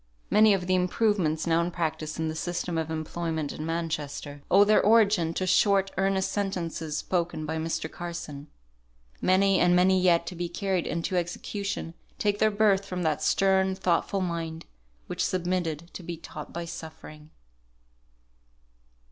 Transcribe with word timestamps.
Many 0.31 0.55
of 0.55 0.65
the 0.65 0.73
improvements 0.73 1.45
now 1.45 1.61
in 1.61 1.69
practice 1.69 2.17
in 2.17 2.27
the 2.27 2.33
system 2.35 2.75
of 2.75 2.89
employment 2.89 3.53
in 3.53 3.67
Manchester, 3.67 4.41
owe 4.49 4.63
their 4.63 4.81
origin 4.83 5.31
to 5.35 5.45
short, 5.45 5.91
earnest 5.95 6.31
sentences 6.31 6.97
spoken 6.97 7.45
by 7.45 7.57
Mr. 7.57 7.87
Carson. 7.87 8.47
Many 9.21 9.59
and 9.59 9.75
many 9.75 10.01
yet 10.01 10.25
to 10.25 10.35
be 10.35 10.49
carried 10.49 10.87
into 10.87 11.17
execution, 11.17 11.93
take 12.17 12.39
their 12.39 12.49
birth 12.49 12.83
from 12.83 13.03
that 13.03 13.21
stern, 13.21 13.75
thoughtful 13.75 14.21
mind, 14.21 14.65
which 15.05 15.23
submitted 15.23 15.91
to 15.93 16.01
be 16.01 16.17
taught 16.17 16.51
by 16.51 16.65
suffering. 16.65 17.29